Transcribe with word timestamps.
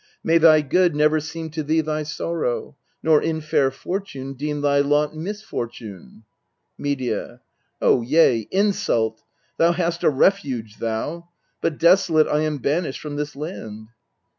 May 0.23 0.39
thy 0.39 0.61
good 0.61 0.95
never 0.95 1.19
seem 1.19 1.51
to 1.51 1.61
thee 1.61 1.81
thy 1.81 2.01
sorrow; 2.01 2.75
Nor 3.03 3.21
in 3.21 3.39
fair 3.39 3.69
fortune 3.69 4.33
deem 4.33 4.61
thy 4.61 4.79
lot 4.79 5.15
misfortune. 5.15 6.23
Medea. 6.75 7.39
Oh, 7.79 8.01
yea, 8.01 8.47
insult! 8.49 9.21
Thou 9.57 9.73
hast 9.73 10.01
a 10.03 10.09
refuge, 10.09 10.77
thou; 10.79 11.29
But 11.61 11.77
desolate 11.77 12.25
I 12.27 12.39
am 12.39 12.57
banished 12.57 12.99
from 12.99 13.15
this 13.15 13.35
land. 13.35 13.89